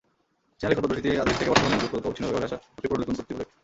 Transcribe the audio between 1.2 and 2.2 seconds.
আদি যুগ থেকে বর্তমান যুগ পর্যন্ত